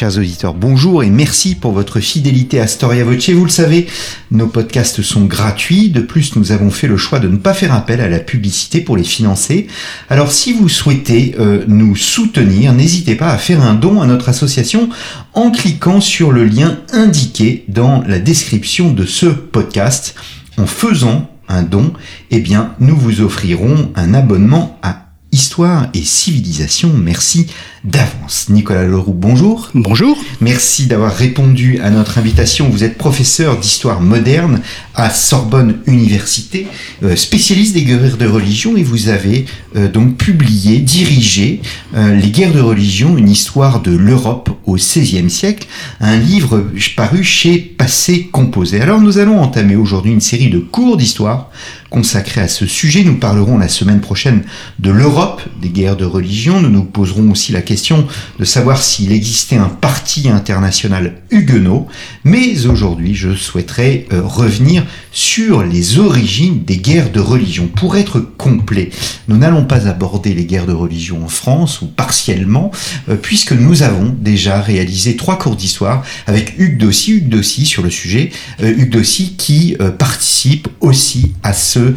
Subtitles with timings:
[0.00, 3.28] Chers auditeurs, bonjour et merci pour votre fidélité à Storia Voce.
[3.28, 3.86] Vous le savez,
[4.30, 5.90] nos podcasts sont gratuits.
[5.90, 8.80] De plus, nous avons fait le choix de ne pas faire appel à la publicité
[8.80, 9.66] pour les financer.
[10.08, 14.30] Alors, si vous souhaitez euh, nous soutenir, n'hésitez pas à faire un don à notre
[14.30, 14.88] association
[15.34, 20.14] en cliquant sur le lien indiqué dans la description de ce podcast.
[20.56, 21.92] En faisant un don,
[22.30, 26.90] eh bien, nous vous offrirons un abonnement à Histoire et civilisation.
[26.92, 27.46] Merci
[27.84, 28.48] d'avance.
[28.50, 29.70] Nicolas Leroux, bonjour.
[29.74, 30.18] Bonjour.
[30.40, 32.68] Merci d'avoir répondu à notre invitation.
[32.68, 34.60] Vous êtes professeur d'histoire moderne
[34.94, 36.66] à Sorbonne Université,
[37.02, 41.62] euh, spécialiste des guerres de religion et vous avez euh, donc publié, dirigé
[41.94, 45.66] euh, Les guerres de religion, une histoire de l'Europe au XVIe siècle,
[46.00, 48.80] un livre paru chez Passé Composé.
[48.80, 51.50] Alors nous allons entamer aujourd'hui une série de cours d'histoire
[51.90, 53.02] consacrés à ce sujet.
[53.02, 54.42] Nous parlerons la semaine prochaine
[54.78, 56.60] de l'Europe des guerres de religion.
[56.60, 58.06] Nous nous poserons aussi la question
[58.40, 61.86] de savoir s'il existait un parti international huguenot.
[62.24, 67.68] Mais aujourd'hui, je souhaiterais revenir sur les origines des guerres de religion.
[67.68, 68.90] Pour être complet,
[69.28, 72.70] nous n'allons pas aborder les guerres de religion en France ou partiellement,
[73.08, 77.82] euh, puisque nous avons déjà réalisé trois cours d'histoire avec Hugues Dossy, Hugues Dossy sur
[77.82, 78.30] le sujet,
[78.62, 81.94] euh, Hugues Dossy qui euh, participe aussi à ce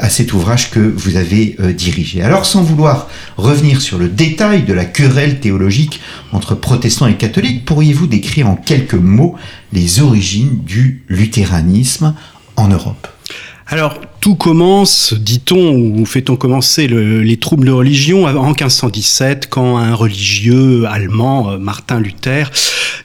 [0.00, 2.22] à cet ouvrage que vous avez dirigé.
[2.22, 4.84] Alors sans vouloir revenir sur le détail de la
[5.40, 6.00] théologique
[6.32, 9.36] entre protestants et catholiques, pourriez-vous décrire en quelques mots
[9.72, 12.14] les origines du luthéranisme
[12.56, 13.08] en Europe?
[14.24, 20.86] Tout commence, dit-on, ou fait-on commencer les troubles de religion en 1517, quand un religieux
[20.88, 22.50] allemand, euh, Martin Luther,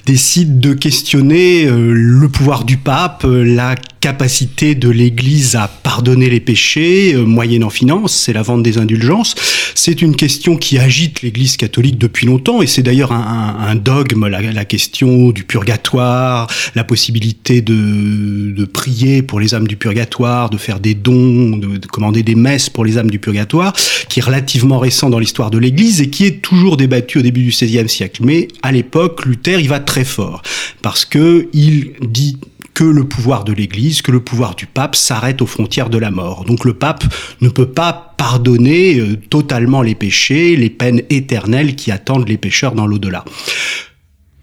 [0.06, 6.30] décide de questionner euh, le pouvoir du pape, euh, la capacité de l'Église à pardonner
[6.30, 9.36] les péchés, moyennant finance, c'est la vente des indulgences.
[9.76, 14.64] C'est une question qui agite l'Église catholique depuis longtemps, et c'est d'ailleurs un, dogme, la,
[14.64, 20.80] question du purgatoire, la possibilité de, de prier pour les âmes du purgatoire, de faire
[20.80, 23.74] des dons, de, commander des messes pour les âmes du purgatoire,
[24.10, 27.44] qui est relativement récent dans l'histoire de l'Église et qui est toujours débattu au début
[27.44, 28.22] du XVIe siècle.
[28.24, 30.42] Mais à l'époque, Luther, il va très fort
[30.82, 32.38] parce que il dit
[32.74, 36.12] que le pouvoir de l'Église, que le pouvoir du pape s'arrête aux frontières de la
[36.12, 36.46] mort.
[36.46, 37.04] Donc le pape
[37.42, 42.76] ne peut pas pardonner euh, totalement les péchés, les peines éternelles qui attendent les pécheurs
[42.76, 43.26] dans l'au-delà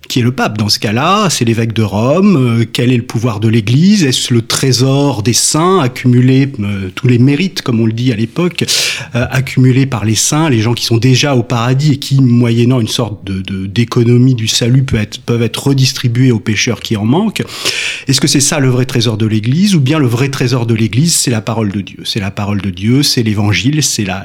[0.08, 3.02] qui est le pape dans ce cas-là C'est l'évêque de Rome euh, Quel est le
[3.02, 7.86] pouvoir de l'Église Est-ce le trésor des saints accumulé, euh, tous les mérites, comme on
[7.86, 8.64] le dit à l'époque,
[9.14, 12.80] euh, accumulés par les saints, les gens qui sont déjà au paradis et qui, moyennant
[12.80, 17.42] une sorte de d'économie du salut, peuvent être redistribués aux pécheurs qui en manquent.
[18.08, 20.74] Est-ce que c'est ça le vrai trésor de l'Église Ou bien le vrai trésor de
[20.74, 21.98] l'Église, c'est la parole de Dieu?
[22.04, 24.24] C'est la parole de Dieu, c'est l'Évangile, c'est la,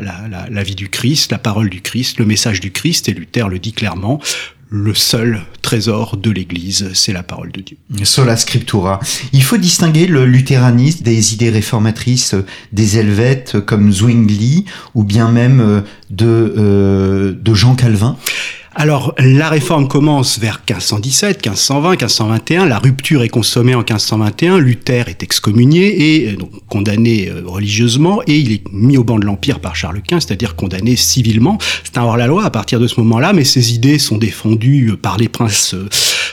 [0.49, 3.59] la vie du Christ, la parole du Christ, le message du Christ, et Luther le
[3.59, 4.19] dit clairement,
[4.73, 7.77] le seul trésor de l'Église, c'est la parole de Dieu.
[8.03, 9.01] Sola scriptura.
[9.33, 12.35] Il faut distinguer le luthéranisme des idées réformatrices
[12.71, 14.63] des Helvètes comme Zwingli
[14.95, 18.15] ou bien même euh, de, euh, de Jean Calvin.
[18.73, 22.65] Alors, la réforme commence vers 1517, 1520, 1521.
[22.65, 24.59] La rupture est consommée en 1521.
[24.59, 26.37] Luther est excommunié et euh,
[26.69, 30.55] condamné euh, religieusement et il est mis au banc de l'Empire par Charles Quint, c'est-à-dire
[30.55, 31.57] condamné civilement.
[31.83, 35.17] C'est un hors-la-loi à partir de ce moment-là, mais ses idées sont défendues euh, par
[35.17, 35.75] les princes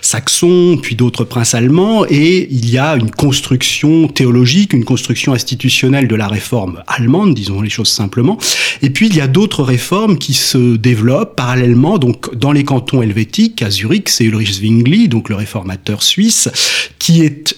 [0.08, 6.08] saxons, puis d'autres princes allemands, et il y a une construction théologique, une construction institutionnelle
[6.08, 8.38] de la réforme allemande, disons les choses simplement.
[8.80, 13.02] Et puis il y a d'autres réformes qui se développent parallèlement, donc dans les cantons
[13.02, 16.48] helvétiques, à Zurich, c'est Ulrich Zwingli, donc le réformateur suisse,
[16.98, 17.54] qui est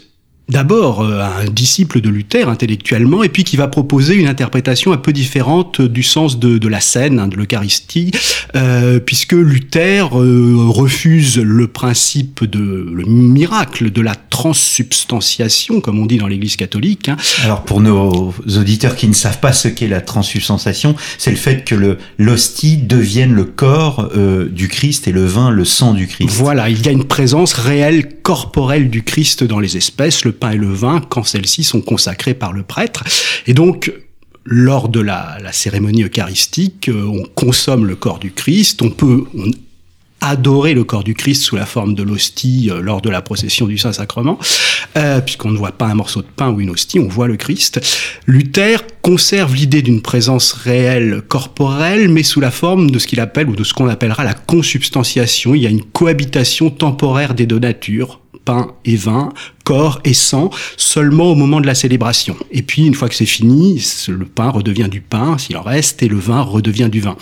[0.50, 4.96] d'abord euh, un disciple de Luther intellectuellement, et puis qui va proposer une interprétation un
[4.96, 8.10] peu différente du sens de, la scène, hein, de l'Eucharistie,
[8.56, 16.06] euh, puisque Luther euh, refuse le principe de le miracle de la transsubstantiation, comme on
[16.06, 17.08] dit dans l'Église catholique.
[17.08, 17.16] Hein.
[17.44, 21.64] Alors pour nos auditeurs qui ne savent pas ce qu'est la transsubstantiation, c'est le fait
[21.64, 26.06] que le l'hostie devienne le corps euh, du Christ et le vin le sang du
[26.06, 26.30] Christ.
[26.30, 30.24] Voilà, il y a une présence réelle corporelle du Christ dans les espèces.
[30.24, 33.04] Le pain et le vin quand celles-ci sont consacrées par le prêtre.
[33.46, 33.92] Et donc,
[34.44, 39.24] lors de la, cérémonie eucharistique, euh, on consomme le corps du Christ, on peut,
[40.20, 43.66] adorer le corps du Christ sous la forme de l'hostie euh, lors de la procession
[43.66, 44.38] du Saint-Sacrement,
[44.96, 47.36] euh, puisqu'on ne voit pas un morceau de pain ou une hostie, on voit le
[47.36, 47.80] Christ.
[48.26, 53.48] Luther conserve l'idée d'une présence réelle corporelle, mais sous la forme de ce qu'il appelle
[53.48, 55.54] ou de ce qu'on appellera la consubstantiation.
[55.54, 59.30] Il y a une cohabitation temporaire des deux natures, pain et vin,
[59.64, 62.36] corps et sang, seulement au moment de la célébration.
[62.50, 66.02] Et puis, une fois que c'est fini, le pain redevient du pain, s'il en reste,
[66.02, 67.16] et le vin redevient du vin.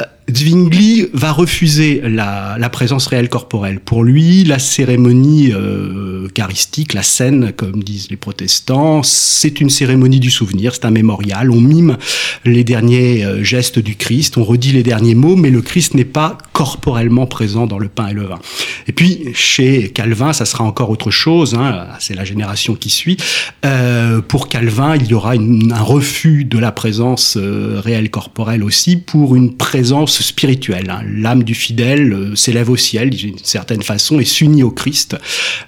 [0.00, 3.80] Euh, Zwingli va refuser la, présence réelle corporelle.
[3.80, 10.30] Pour lui, la cérémonie eucharistique, la scène, comme disent les protestants, c'est une cérémonie du
[10.30, 11.50] souvenir, c'est un mémorial.
[11.50, 11.96] On mime
[12.44, 16.04] les derniers euh, gestes du Christ, on redit les derniers mots, mais le Christ n'est
[16.04, 18.38] pas corporellement présent dans le pain et le vin.
[18.86, 23.16] Et puis, chez Calvin, ça sera encore autre chose, hein, c'est la génération qui suit.
[23.64, 28.62] Euh, pour Calvin, il y aura une, un refus de la présence euh, réelle corporelle
[28.64, 30.90] aussi pour une présence spirituelle.
[30.90, 31.02] Hein.
[31.06, 35.16] L'âme du fidèle euh, s'élève au ciel d'une certaine façon et s'unit au Christ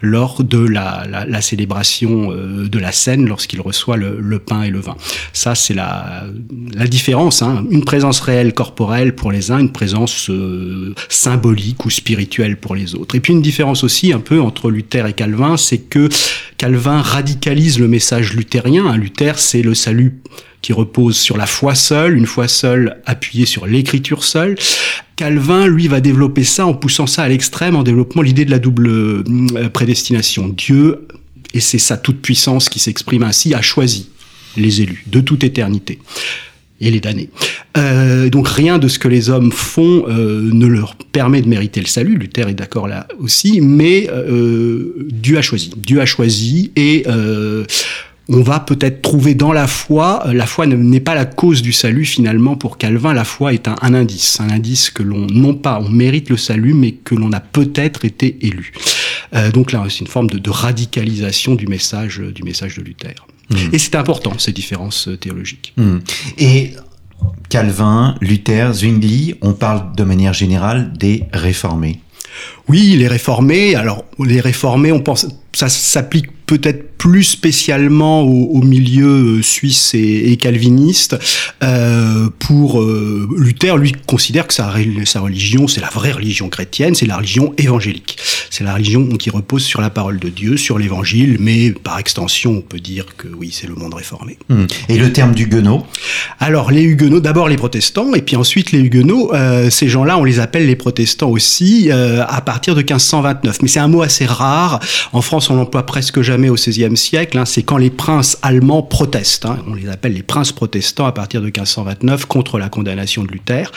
[0.01, 4.81] lors de la, célébration euh, de la scène, lorsqu'il reçoit le, le, pain et le
[4.81, 4.97] vin.
[5.33, 6.25] Ça, c'est la,
[6.75, 7.43] la différence.
[7.43, 7.67] Hein.
[7.71, 12.95] Une présence réelle corporelle pour les uns, une présence euh, symbolique ou spirituelle pour les
[12.95, 13.15] autres.
[13.15, 16.09] Et puis une différence aussi un peu entre Luther et Calvin, c'est que
[16.57, 18.87] Calvin radicalise le message luthérien.
[18.87, 18.97] Hein.
[18.97, 20.21] Luther, c'est le salut
[20.65, 24.57] qui repose sur la foi seule, une foi seule appuyée sur l'écriture seule.
[25.15, 28.59] Calvin, lui, va développer ça en poussant ça à l'extrême, en développant l'idée de la
[28.59, 30.49] double euh, prédestination.
[30.49, 31.07] Dieu,
[31.53, 34.09] et c'est sa toute-puissance qui s'exprime ainsi, a choisi
[34.57, 35.99] les élus de toute éternité
[36.81, 37.29] et les damnés.
[37.77, 41.81] Euh, donc rien de ce que les hommes font euh, ne leur permet de mériter
[41.81, 42.17] le salut.
[42.17, 44.09] Luther est d'accord là aussi, mais
[45.11, 45.73] Dieu a choisi.
[45.77, 47.05] Dieu a choisi et
[48.29, 52.05] on va peut-être trouver dans la foi, la foi n'est pas la cause du salut
[52.05, 55.79] finalement pour Calvin, la foi est un, un indice, un indice que l'on, non pas
[55.81, 58.73] on mérite le salut, mais que l'on a peut-être été élu.
[59.35, 63.15] Euh, donc là, c'est une forme de, de, radicalisation du message, du message de Luther.
[63.51, 63.57] Mmh.
[63.73, 65.75] Et c'est important, ces différences théologiques.
[65.77, 65.99] Mmh.
[66.39, 66.73] Et
[67.49, 72.01] Calvin, Luther, Zwingli, on parle de manière générale des réformés.
[72.69, 73.75] Oui, les réformés.
[73.75, 80.37] Alors, les réformés, on pense, ça s'applique peut-être plus spécialement au, au milieu suisse et,
[80.37, 81.17] calviniste.
[81.63, 87.07] Euh, pour euh, Luther, lui considère que sa religion, c'est la vraie religion chrétienne, c'est
[87.07, 88.19] la religion évangélique.
[88.57, 92.53] C'est la religion qui repose sur la parole de Dieu, sur l'évangile, mais par extension,
[92.53, 94.39] on peut dire que oui, c'est le monde réformé.
[94.49, 94.67] Mmh.
[94.91, 95.85] Et le terme d'huguenot
[96.39, 100.23] Alors, les huguenots, d'abord les protestants, et puis ensuite les huguenots, euh, ces gens-là, on
[100.23, 103.61] les appelle les protestants aussi, euh, à partir de 1529.
[103.61, 104.79] Mais c'est un mot assez rare.
[105.13, 107.37] En France, on l'emploie presque jamais au XVIe siècle.
[107.39, 107.47] Hein.
[107.47, 109.47] C'est quand les princes allemands protestent.
[109.47, 109.59] Hein.
[109.67, 113.73] On les appelle les princes protestants à partir de 1529 contre la condamnation de Luther.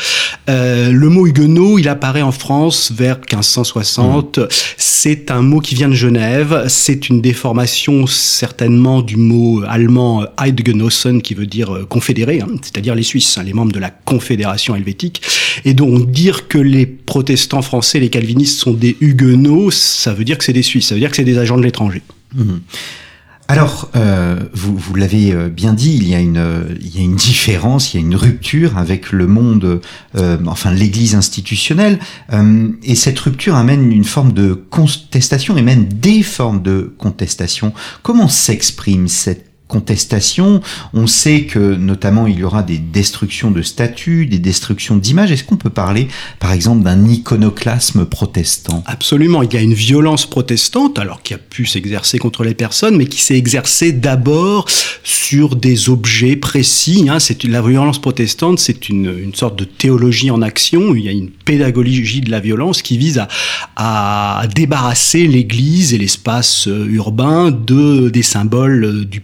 [0.49, 4.37] Euh, le mot huguenot, il apparaît en France vers 1560.
[4.37, 4.47] Mmh.
[4.75, 6.65] C'est un mot qui vient de Genève.
[6.67, 13.03] C'est une déformation certainement du mot allemand Eidgenossen qui veut dire confédéré, hein, c'est-à-dire les
[13.03, 15.21] Suisses, hein, les membres de la Confédération helvétique.
[15.65, 20.37] Et donc dire que les protestants français, les calvinistes sont des huguenots, ça veut dire
[20.37, 22.01] que c'est des Suisses, ça veut dire que c'est des agents de l'étranger.
[22.35, 22.55] Mmh.
[23.49, 27.93] Alors, euh, vous, l'avez bien dit, il y, a une, il y a une différence,
[27.93, 29.79] il y a une rupture avec le monde,
[30.17, 31.99] euh, enfin l'Église institutionnelle,
[32.33, 37.73] euh, et cette rupture amène une forme de contestation et même des formes de contestation.
[38.03, 40.61] Comment s'exprime cette contestation.
[40.93, 45.31] On sait que notamment il y aura des destructions de statues, des destructions d'images.
[45.31, 46.07] Est-ce qu'on peut parler
[46.39, 48.83] par exemple d'un iconoclasme protestant?
[48.85, 52.97] Absolument, il y a une violence protestante alors qui a pu s'exercer contre les personnes
[52.97, 54.65] mais qui s'est exercée d'abord
[55.03, 57.07] sur des objets précis.
[57.09, 57.19] Hein.
[57.19, 60.95] C'est la violence protestante, c'est une, sorte de théologie en action.
[60.95, 63.21] Il y a une pédagogie de la violence qui vise
[63.75, 69.21] à, débarrasser l'Église et l'espace urbain de des symboles du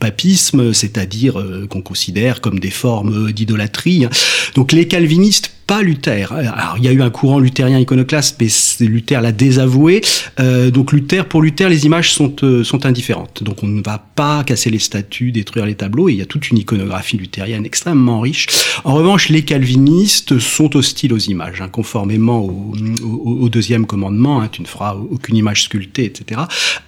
[0.73, 4.07] c'est-à-dire euh, qu'on considère comme des formes d'idolâtrie.
[4.55, 6.31] Donc les calvinistes pas Luther.
[6.33, 10.01] Alors, il y a eu un courant luthérien iconoclaste, mais Luther l'a désavoué.
[10.39, 13.43] Euh, donc Luther, pour Luther, les images sont, euh, sont indifférentes.
[13.43, 16.25] Donc on ne va pas casser les statues, détruire les tableaux, et il y a
[16.25, 18.47] toute une iconographie luthérienne extrêmement riche.
[18.83, 24.41] En revanche, les calvinistes sont hostiles aux images, hein, conformément au, au, au, deuxième commandement,
[24.41, 26.41] hein, tu ne feras aucune image sculptée, etc.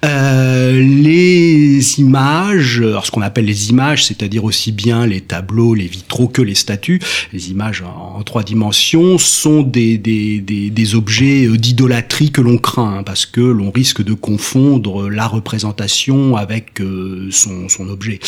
[0.04, 5.86] Euh, les images, alors ce qu'on appelle les images, c'est-à-dire aussi bien les tableaux, les
[5.86, 7.00] vitraux que les statues,
[7.60, 14.02] en, trois dimensions, sont des, objets d'idolâtrie que l'on craint, hein, parce que l'on risque
[14.02, 18.20] de confondre la représentation avec euh, son objet.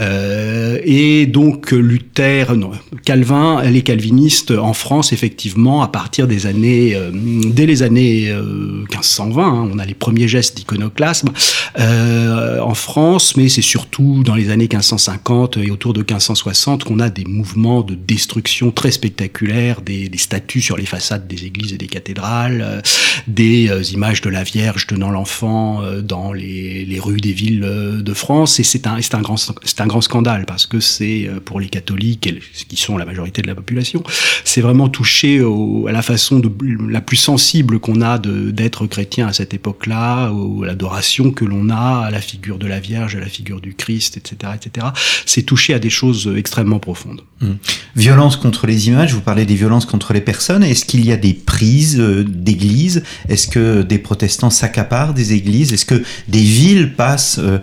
[0.00, 2.72] Et donc Luther, non,
[3.04, 9.70] Calvin, les calvinistes en France, effectivement, à partir des années, dès les années 1520, hein,
[9.72, 11.30] on a les premiers gestes d'iconoclasme
[11.78, 17.10] en France, mais c'est surtout dans les années 1550 et autour de 1560 qu'on a
[17.10, 21.86] des mouvements de destruction très spectaculaires, des, statues sur les façades des églises et des
[21.86, 22.82] cathédrales,
[23.26, 28.62] des images de la Vierge tenant l'enfant dans les, rues des villes de France, et
[28.62, 29.36] c'est un, un grand,
[29.84, 32.28] un grand scandale parce que c'est pour les catholiques,
[32.68, 34.02] qui sont la majorité de la population,
[34.44, 35.40] c'est vraiment touché
[35.86, 36.50] à la façon de,
[36.88, 40.32] la plus sensible qu'on a d'être chrétien à cette époque-là, à
[40.64, 44.16] l'adoration que l'on a à la figure de la Vierge, à la figure du Christ,
[44.16, 44.86] etc., etc.
[45.26, 47.22] C'est touché à des choses extrêmement profondes.
[47.40, 47.52] Mmh.
[47.96, 50.62] Violence contre les images, vous parlez des violences contre les personnes.
[50.62, 53.02] Est-ce qu'il y a des prises d'églises?
[53.28, 55.72] Est-ce que des protestants s'accaparent des églises?
[55.72, 57.58] Est-ce que des villes passent euh, euh,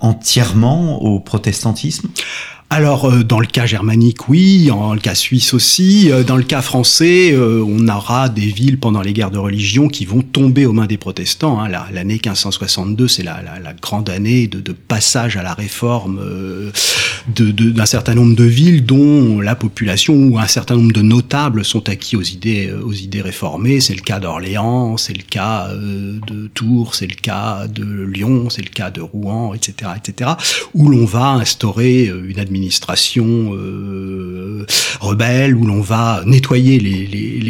[0.00, 2.08] entièrement au protestantisme?
[2.72, 6.10] Alors, euh, dans le cas germanique, oui, dans le cas suisse aussi.
[6.10, 9.88] Euh, dans le cas français, euh, on aura des villes pendant les guerres de religion
[9.88, 11.60] qui vont tomber aux mains des protestants.
[11.60, 11.68] Hein.
[11.68, 16.18] L'année 1562, c'est la, la, la, grande année de, de, passage à la réforme
[17.36, 21.90] d'un certain nombre de villes dont la population ou un certain nombre de notables sont
[21.90, 23.80] acquis aux idées, aux idées réformées.
[23.80, 28.62] C'est le cas d'Orléans, c'est le cas de Tours, c'est le cas de Lyon, c'est
[28.62, 30.30] le cas de Rouen, etc., etc.,
[30.72, 34.64] où l'on va instaurer une administration administration euh,
[35.00, 37.40] rebelle où l'on va nettoyer les, les,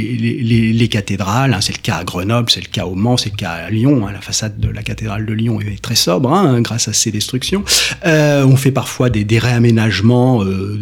[0.42, 1.52] les, les cathédrales.
[1.52, 1.61] Hein.
[1.61, 4.07] C'est le cas à Grenoble, c'est le cas au Mans, c'est le cas à Lyon.
[4.07, 4.12] Hein.
[4.12, 7.62] La façade de la cathédrale de Lyon est très sobre hein, grâce à ces destructions.
[8.07, 10.78] Euh, on fait parfois des, réaménagements euh,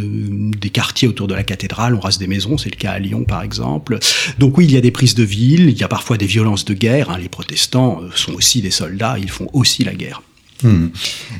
[0.61, 1.95] des quartiers autour de la cathédrale.
[1.95, 3.99] On rase des maisons, c'est le cas à Lyon par exemple.
[4.39, 6.65] Donc oui, il y a des prises de ville, il y a parfois des violences
[6.65, 7.19] de guerre.
[7.19, 10.23] Les protestants sont aussi des soldats, ils font aussi la guerre.
[10.63, 10.89] Hmm.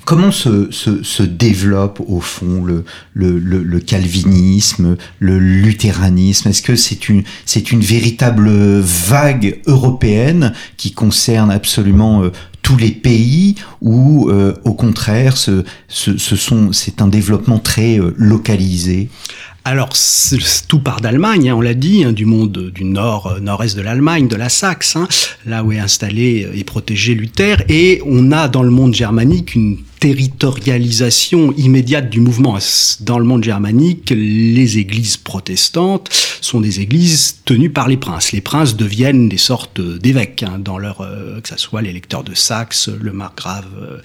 [0.05, 6.63] Comment se, se, se, développe au fond le, le, le, le calvinisme, le luthéranisme Est-ce
[6.63, 8.51] que c'est une, c'est une véritable
[8.81, 12.31] vague européenne qui concerne absolument euh,
[12.63, 17.99] tous les pays ou euh, au contraire ce, ce, ce sont, c'est un développement très
[17.99, 19.11] euh, localisé?
[19.65, 19.91] Alors,
[20.69, 23.83] tout part d'Allemagne, hein, on l'a dit, hein, du monde du nord, euh, nord-est de
[23.83, 25.07] l'Allemagne, de la Saxe, hein,
[25.45, 29.77] là où est installé et protégé Luther, et on a dans le monde germanique une
[30.01, 32.59] territorialisation immédiate du mouvement.
[33.01, 36.09] Dans le monde germanique, les églises protestantes
[36.41, 38.33] sont des églises tenues par les princes.
[38.33, 42.35] Les princes deviennent des sortes d'évêques, hein, dans leur, euh, que ce soit l'électeur de
[42.35, 43.99] Saxe, le margrave euh,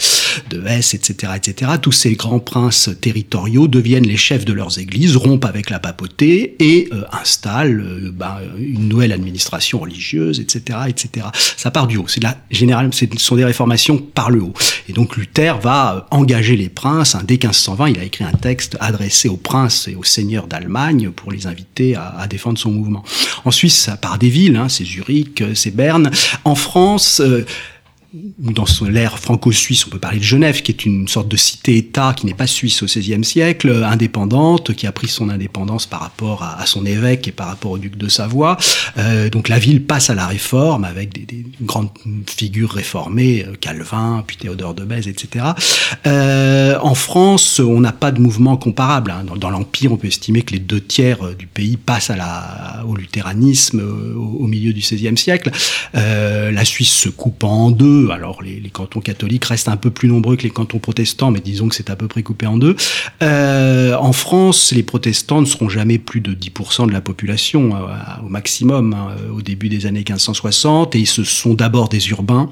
[0.49, 1.71] de Hesse, etc., etc.
[1.81, 6.55] Tous ces grands princes territoriaux deviennent les chefs de leurs églises, rompent avec la papauté
[6.59, 11.27] et euh, installent bah, une nouvelle administration religieuse, etc., etc.
[11.55, 12.07] Ça part du haut.
[12.07, 14.53] C'est la généralement, ce sont des réformations par le haut.
[14.89, 17.15] Et donc Luther va engager les princes.
[17.25, 21.31] Dès 1520, il a écrit un texte adressé aux princes et aux seigneurs d'Allemagne pour
[21.31, 23.03] les inviter à, défendre son mouvement.
[23.43, 26.09] En Suisse, ça part des villes, hein, c'est Zurich, c'est Berne.
[26.43, 27.45] En France, euh,
[28.37, 32.25] dans l'ère franco-suisse, on peut parler de Genève, qui est une sorte de cité-État qui
[32.25, 36.65] n'est pas suisse au XVIe siècle, indépendante, qui a pris son indépendance par rapport à,
[36.65, 38.57] son évêque et par rapport au duc de Savoie.
[38.97, 41.89] Euh, donc la ville passe à la réforme avec des, des grandes
[42.27, 45.45] figures réformées, euh, Calvin, puis Théodore de Bèze, etc.
[46.07, 49.11] Euh, en France, on n'a pas de mouvement comparable.
[49.11, 49.25] Hein.
[49.37, 52.11] Dans, l'Empire, on peut estimer que les deux tiers euh, du pays passent
[52.87, 55.51] au luthéranisme euh, au, milieu du XVIe siècle.
[55.95, 59.89] Euh, la Suisse se coupe en deux alors les, les, cantons catholiques restent un peu
[59.89, 62.57] plus nombreux que les cantons protestants, mais disons que c'est à peu près coupé en
[62.57, 62.75] deux.
[63.21, 67.79] Euh, en France, les protestants ne seront jamais plus de 10% de la population euh,
[68.25, 72.49] au maximum hein, au début des années 1560, et ce sont d'abord des urbains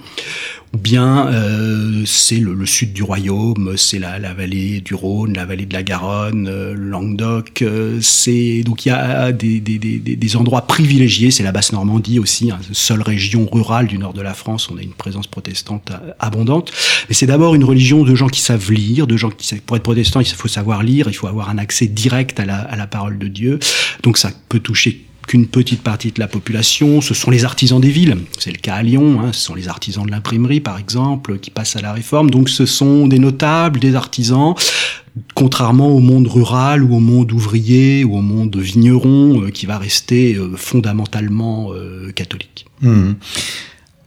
[0.78, 5.66] bien euh, c'est le, sud du royaume, c'est la, la, vallée du Rhône, la vallée
[5.66, 7.62] de la Garonne, euh, Languedoc.
[7.62, 11.32] Euh, c'est donc il y a des, endroits privilégiés.
[11.32, 14.70] C'est la basse Normandie aussi, hein, seule région rurale du nord de la France.
[14.72, 16.72] On a une présence protestante abondante.
[17.08, 19.78] Mais c'est d'abord une religion de gens qui savent lire, de gens qui savent, pour
[19.78, 23.20] être protestant, il faut savoir lire, il faut avoir un accès direct à la parole
[23.20, 23.60] de Dieu.
[24.02, 27.90] Donc ça peut toucher qu'une petite partie de la population, ce sont les artisans des
[27.90, 28.18] villes.
[28.40, 31.50] C'est le cas à Lyon, hein, ce sont les artisans de l'imprimerie par exemple, qui
[31.52, 32.30] passent à la réforme.
[32.30, 34.56] Donc ce sont des notables, des artisans,
[35.36, 39.78] contrairement au monde rural ou au monde ouvrier ou au monde vigneron, euh, qui va
[39.78, 42.66] rester euh, fondamentalement euh, catholique.
[42.82, 43.14] Mmh.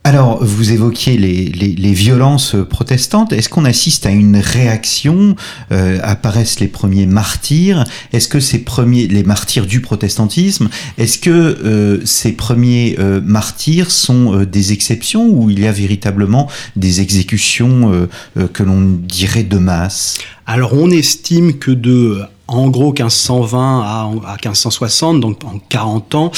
[0.07, 3.33] Alors, vous évoquiez les, les, violences protestantes.
[3.33, 5.35] Est-ce qu'on assiste à une réaction
[5.73, 7.83] euh, Apparaissent les premiers martyrs?
[8.13, 13.91] Est-ce que ces premiers, les martyrs du protestantisme, est-ce que euh, ces premiers euh, martyrs
[13.91, 18.07] sont des exceptions ou il y a véritablement des exécutions
[18.53, 20.19] que l'on dirait de masse?
[20.47, 26.33] Alors, on estime que de en gros 1520 à, 1560, donc en 40 ans,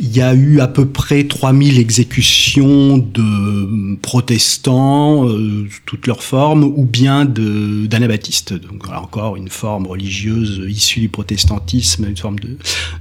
[0.00, 6.64] il y a eu à peu près 3000 exécutions de protestants, euh, toutes leurs formes,
[6.64, 8.54] ou bien d'anabaptistes.
[8.54, 12.56] Donc voilà, encore une forme religieuse issue du protestantisme, une forme de,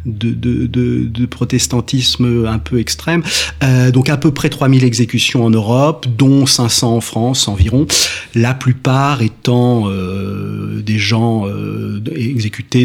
[0.05, 3.23] de, de, de, protestantisme un peu extrême.
[3.63, 7.87] Euh, donc à peu près 3000 exécutions en Europe, dont 500 en France environ,
[8.35, 11.99] la plupart étant euh, des gens euh,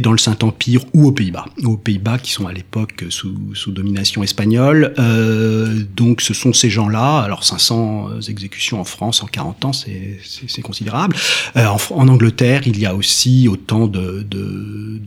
[0.01, 1.47] dans le Saint-Empire ou aux Pays-Bas.
[1.65, 3.33] Aux Pays-Bas qui sont à l'époque sous,
[3.69, 4.95] domination espagnole.
[4.99, 7.21] Euh, donc ce sont ces gens-là.
[7.21, 11.17] Alors 500 exécutions en France en 40 ans, c'est considérable.
[11.57, 14.25] Euh, en, Angleterre, il y a aussi autant de,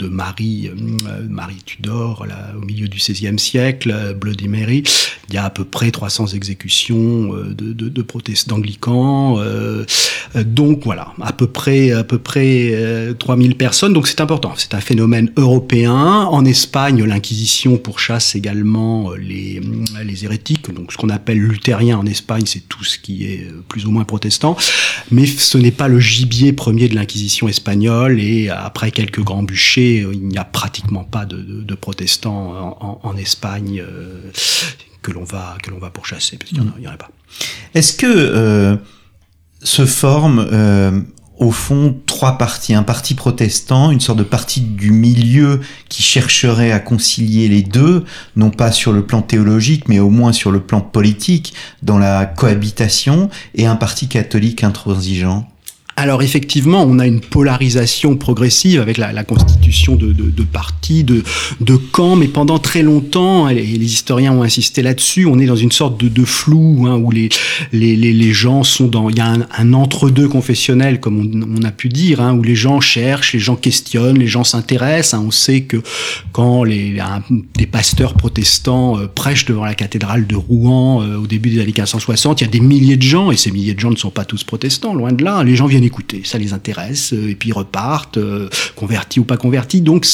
[0.09, 4.83] Marie, euh, Marie Tudor là, au milieu du XVIe siècle, Bloody Mary.
[5.29, 9.39] Il y a à peu près 300 exécutions de, de protestants anglicans.
[10.35, 12.73] donc voilà, à peu près à peu près
[13.17, 13.93] 3000 personnes.
[13.93, 15.93] Donc c'est important c'est un phénomène européen.
[15.95, 20.73] En Espagne, l'Inquisition pourchasse également euh, les, euh, les hérétiques.
[20.73, 23.91] Donc, ce qu'on appelle luthérien en Espagne, c'est tout ce qui est euh, plus ou
[23.91, 24.57] moins protestant.
[25.11, 28.19] Mais ce n'est pas le gibier premier de l'Inquisition espagnole.
[28.19, 33.83] Et après quelques grands bûchers, il n'y a pratiquement pas de, protestants en, en, Espagne
[35.01, 37.09] que l'on va que l'on va pourchasser, parce qu'il n'y en, a pas.
[37.73, 38.75] Est-ce que euh,
[39.63, 40.39] se forme
[41.39, 42.73] au fond trois partis.
[42.73, 48.03] Un parti protestant, une sorte de parti du milieu qui chercherait à concilier les deux,
[48.35, 52.25] non pas sur le plan théologique, mais au moins sur le plan politique, dans la
[52.25, 55.47] cohabitation, et un parti catholique intransigeant.
[55.99, 61.03] Alors effectivement, on a une polarisation progressive avec la, la constitution de, de, de, partis,
[61.03, 61.23] de,
[61.59, 65.57] de camps, mais pendant très longtemps, et les historiens ont insisté là-dessus, on est dans
[65.57, 67.27] une sorte de, de flou hein, où les,
[67.73, 71.57] les, les, les, gens sont dans, il y a un, un entre-deux confessionnel, comme on,
[71.59, 75.15] on, a pu dire, hein, où les gens cherchent, les gens questionnent, les gens s'intéressent.
[75.15, 75.25] Hein.
[75.27, 75.81] On sait que
[76.31, 76.97] quand les,
[77.57, 81.73] des pasteurs protestants euh, prêchent devant la cathédrale de Rouen euh, au début des années
[81.73, 84.11] 1560, il y a des milliers de gens, et ces milliers de gens ne sont
[84.11, 85.43] pas tous protestants, loin de là.
[85.43, 89.23] Les gens viennent écouter, ça les intéresse, euh, et puis ils repartent, euh, convertis ou
[89.23, 89.81] pas convertis.
[89.81, 90.05] Donc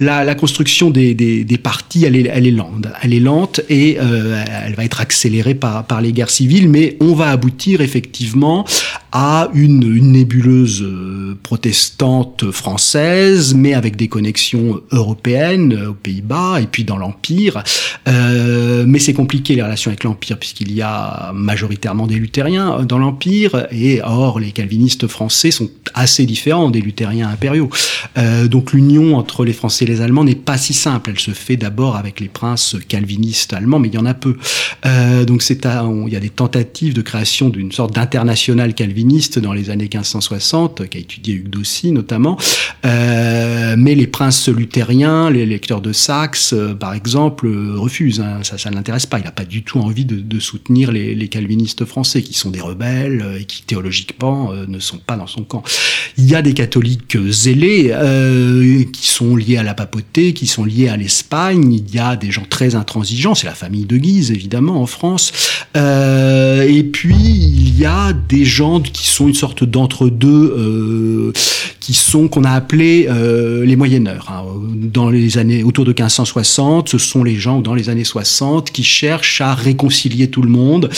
[0.00, 3.96] la, construction des, des, des, partis, elle est, elle est lente, elle est lente et
[3.98, 8.66] euh, elle va être accélérée par, par les guerres civiles, mais on va aboutir effectivement
[9.18, 10.86] à une, une nébuleuse
[11.42, 17.64] protestante française, mais avec des connexions européennes aux Pays-Bas et puis dans l'Empire.
[18.08, 22.98] Euh, mais c'est compliqué les relations avec l'Empire puisqu'il y a majoritairement des luthériens dans
[22.98, 27.70] l'Empire et or les calvinistes français sont assez différents des luthériens impériaux.
[28.18, 31.08] Euh, donc l'union entre les Français et les Allemands n'est pas si simple.
[31.08, 34.36] Elle se fait d'abord avec les princes calvinistes allemands, mais il y en a peu.
[34.84, 35.66] Euh, donc c'est
[36.06, 39.05] il y a des tentatives de création d'une sorte d'international calviniste
[39.40, 42.36] dans les années 1560, qu'a étudié Hugues Dossy notamment.
[42.84, 48.20] Euh, mais les princes luthériens, les lecteurs de Saxe, euh, par exemple, euh, refusent.
[48.20, 48.40] Hein.
[48.42, 49.18] Ça, ça ne l'intéresse pas.
[49.18, 53.24] Il n'a pas du tout envie de, soutenir les, calvinistes français, qui sont des rebelles
[53.40, 55.62] et qui théologiquement ne sont pas dans son camp.
[56.18, 57.92] Il y a des catholiques zélés
[58.92, 61.72] qui sont liés à la papauté, qui sont liés à l'Espagne.
[61.72, 63.34] Il y a des gens très intransigeants.
[63.34, 65.32] C'est la famille de Guise, évidemment, en France.
[65.74, 71.32] Et puis, il y a des gens qui sont une sorte d'entre-deux, euh,
[71.80, 74.26] qui sont, qu'on a appelé euh, les moyenneurs.
[74.30, 74.44] Hein.
[74.74, 78.84] Dans les années, autour de 1560, ce sont les gens, dans les années 60, qui
[78.84, 80.90] cherchent à réconcilier tout le monde.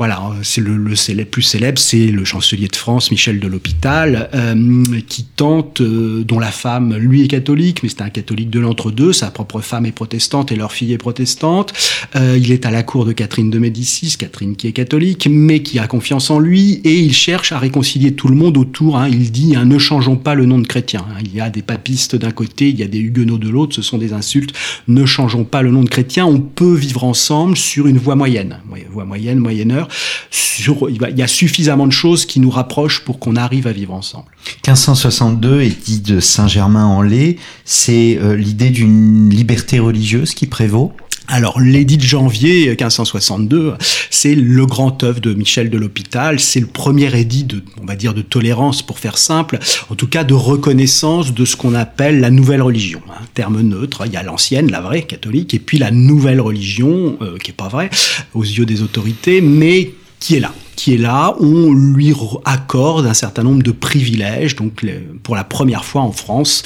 [0.00, 0.78] Voilà, c'est le,
[1.26, 6.38] plus célèbre, c'est le chancelier de France, Michel de l'Hôpital, euh, qui tente, euh, dont
[6.38, 9.92] la femme, lui est catholique, mais c'est un catholique de l'entre-deux, sa propre femme est
[9.92, 11.74] protestante et leur fille est protestante.
[12.16, 15.60] Euh, il est à la cour de Catherine de Médicis, Catherine qui est catholique, mais
[15.60, 18.96] qui a confiance en lui, et il cherche à réconcilier tout le monde autour.
[18.96, 21.04] Hein, il dit, hein, ne changeons pas le nom de chrétien.
[21.10, 21.20] Hein.
[21.22, 23.82] Il y a des papistes d'un côté, il y a des huguenots de l'autre, ce
[23.82, 24.54] sont des insultes.
[24.88, 28.60] Ne changeons pas le nom de chrétien, on peut vivre ensemble sur une voie moyenne.
[28.90, 29.89] Voie moyenne, moyenne heure
[30.30, 33.94] sur, il y a suffisamment de choses qui nous rapprochent pour qu'on arrive à vivre
[33.94, 34.26] ensemble.
[34.66, 40.92] 1562 est dit de Saint-Germain-en-Laye, c'est euh, l'idée d'une liberté religieuse qui prévaut
[41.28, 43.74] Alors, l'édit de janvier 1562,
[44.10, 46.40] c'est le grand œuvre de Michel de l'Hôpital.
[46.40, 49.58] C'est le premier édit de, on va dire, de tolérance, pour faire simple,
[49.90, 53.00] en tout cas de reconnaissance de ce qu'on appelle la nouvelle religion.
[53.08, 54.02] Un terme neutre.
[54.06, 57.54] Il y a l'ancienne, la vraie catholique, et puis la nouvelle religion, euh, qui est
[57.54, 57.90] pas vraie
[58.34, 62.14] aux yeux des autorités, mais qui est là qui est là, on lui
[62.46, 64.56] accorde un certain nombre de privilèges.
[64.56, 64.82] Donc,
[65.22, 66.62] pour la première fois en France,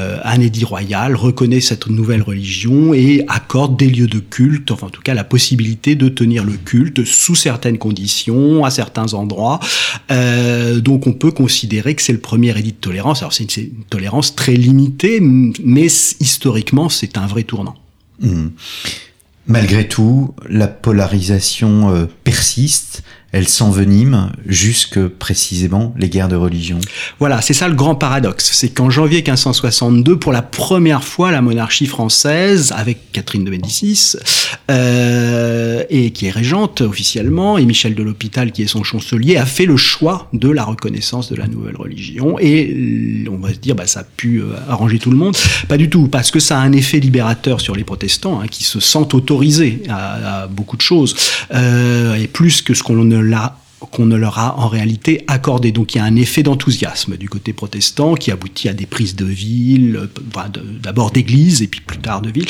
[0.00, 4.86] euh, un édit royal reconnaît cette nouvelle religion et accorde des lieux de culte, enfin
[4.86, 9.60] en tout cas la possibilité de tenir le culte sous certaines conditions, à certains endroits.
[10.10, 13.20] Euh, donc, on peut considérer que c'est le premier édit de tolérance.
[13.20, 15.88] Alors, c'est une, tolérance très limitée, mais
[16.20, 17.74] historiquement, c'est un vrai tournant.
[18.20, 18.46] Mmh.
[19.46, 26.78] Malgré tout, la polarisation euh, persiste elle s'envenime jusque précisément les guerres de religion.
[27.18, 28.50] Voilà, c'est ça le grand paradoxe.
[28.54, 34.16] C'est qu'en janvier 1562, pour la première fois, la monarchie française, avec Catherine de Médicis,
[34.70, 39.44] euh, et qui est régente officiellement, et Michel de l'Hôpital, qui est son chancelier, a
[39.44, 42.38] fait le choix de la reconnaissance de la nouvelle religion.
[42.38, 45.36] Et on va se dire, bah, ça a pu euh, arranger tout le monde.
[45.68, 48.64] Pas du tout, parce que ça a un effet libérateur sur les protestants, hein, qui
[48.64, 51.14] se sentent autorisés à, beaucoup de choses,
[51.52, 53.54] euh, et plus que ce qu'on ne l'a
[53.86, 55.72] qu'on ne leur a en réalité accordé.
[55.72, 59.14] Donc il y a un effet d'enthousiasme du côté protestant qui aboutit à des prises
[59.14, 60.42] de ville, euh,
[60.82, 62.46] d'abord d'église et puis plus tard de ville.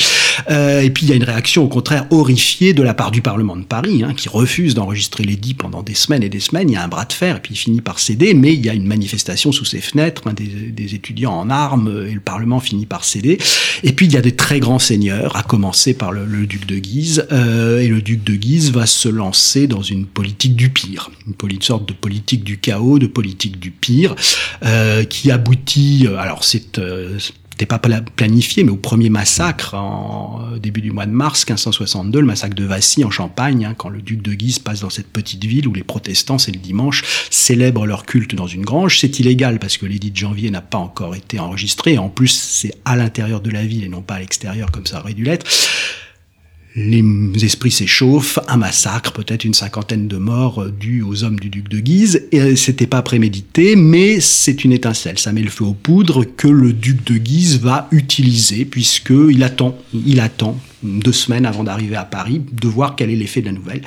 [0.49, 3.21] Euh, et puis il y a une réaction au contraire horrifiée de la part du
[3.21, 6.69] Parlement de Paris, hein, qui refuse d'enregistrer l'édit pendant des semaines et des semaines.
[6.69, 8.65] Il y a un bras de fer et puis il finit par céder, mais il
[8.65, 12.59] y a une manifestation sous ses fenêtres, hein, des, étudiants en armes et le Parlement
[12.59, 13.37] finit par céder.
[13.83, 16.77] Et puis il y a des très grands seigneurs, à commencer par le, duc de
[16.77, 21.11] Guise, euh, et le duc de Guise va se lancer dans une politique du pire
[21.49, 24.15] une, sorte de politique du chaos, de politique du pire,
[24.63, 27.17] euh, qui aboutit, euh, alors c'est euh,
[27.67, 32.55] pas planifié, mais au premier massacre en début du mois de mars 1562, le massacre
[32.55, 35.67] de Vassy en Champagne, hein, quand le duc de Guise passe dans cette petite ville
[35.67, 38.99] où les protestants, c'est le dimanche, célèbrent leur culte dans une grange.
[38.99, 41.97] C'est illégal parce que l'édit de janvier n'a pas encore été enregistré.
[41.97, 45.01] En plus, c'est à l'intérieur de la ville et non pas à l'extérieur comme ça
[45.01, 45.45] aurait dû l'être
[46.79, 47.03] les
[47.43, 51.67] esprits s'échauffent, un massacre, peut-être une cinquantaine de morts euh, dus aux hommes du duc
[51.67, 52.27] de Guise.
[52.31, 55.19] Et euh, c'était pas prémédité, mais c'est une étincelle.
[55.19, 59.77] Ça met le feu aux poudres que le duc de Guise va utiliser puisqu'il attend,
[59.93, 63.51] il attend deux semaines avant d'arriver à Paris, de voir quel est l'effet de la
[63.51, 63.81] nouvelle.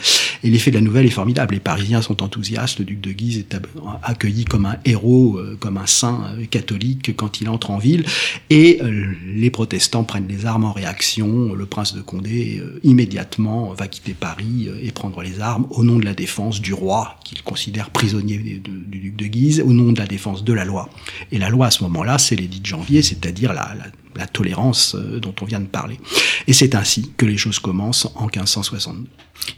[0.44, 1.55] Et l'effet de la nouvelle est formidable.
[1.55, 2.81] Les Parisiens sont enthousiastes.
[2.81, 3.57] Le duc de Guise est
[4.02, 8.05] accueilli comme un héros, euh, comme un saint euh, catholique quand il entre en ville.
[8.50, 11.55] Et euh, les protestants prennent les armes en réaction.
[11.55, 16.05] Le prince de Condé immédiatement va quitter Paris et prendre les armes au nom de
[16.05, 20.07] la défense du roi qu'il considère prisonnier du duc de Guise, au nom de la
[20.07, 20.88] défense de la loi.
[21.31, 24.94] Et la loi à ce moment-là, c'est l'édit de janvier, c'est-à-dire la, la la tolérance
[24.94, 25.98] euh, dont on vient de parler.
[26.46, 29.07] Et c'est ainsi que les choses commencent en 1562.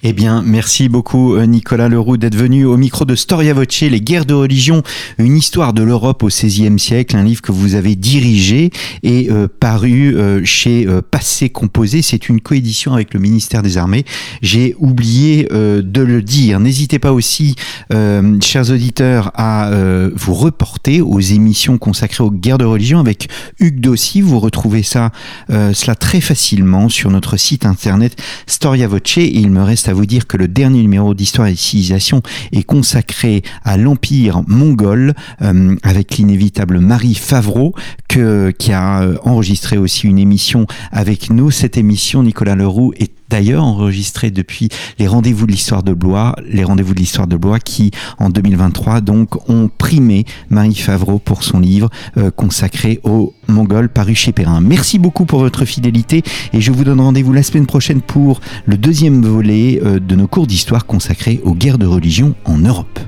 [0.02, 4.00] Eh bien, merci beaucoup euh, Nicolas Leroux d'être venu au micro de Storia Voce, Les
[4.00, 4.82] guerres de religion,
[5.18, 8.70] une histoire de l'Europe au XVIe siècle, un livre que vous avez dirigé
[9.02, 12.00] et euh, paru chez Passé Composé.
[12.00, 14.04] C'est une coédition avec le ministère des Armées.
[14.40, 16.60] J'ai oublié de le dire.
[16.60, 17.56] N'hésitez pas aussi,
[18.40, 19.70] chers auditeurs, à
[20.14, 23.28] vous reporter aux émissions consacrées aux guerres de religion avec
[23.60, 24.20] Hugues Dossi.
[24.20, 25.10] Vous retrouvez ça,
[25.48, 29.16] cela très facilement sur notre site internet Storia Voce.
[29.16, 33.42] il me reste à vous dire que le dernier numéro d'Histoire et civilisation est consacré
[33.64, 37.74] à l'Empire mongol euh, avec l'inévitable Marie Favreau
[38.08, 41.50] que, qui a euh, enregistré aussi une émission avec nous.
[41.50, 46.64] Cette émission, Nicolas Leroux, est d'ailleurs enregistrée depuis les rendez-vous de l'histoire de Blois, les
[46.64, 51.60] rendez-vous de l'histoire de Blois qui, en 2023, donc, ont primé Marie Favreau pour son
[51.60, 54.60] livre euh, consacré aux Mongols paru chez Perrin.
[54.60, 58.76] Merci beaucoup pour votre fidélité et je vous donne rendez-vous la semaine prochaine pour le
[58.76, 62.98] deuxième volet euh, de nos cours d'histoire consacrés aux guerres de religion en Europe.